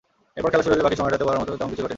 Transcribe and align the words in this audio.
এরপর 0.37 0.49
খেলা 0.51 0.63
শুরু 0.63 0.73
হলে 0.75 0.85
বাকি 0.85 0.97
সময়টাতে 0.99 1.25
বলার 1.27 1.41
মতো 1.41 1.49
তেমন 1.59 1.71
কিছুই 1.71 1.81
ঘটেনি। 1.83 1.89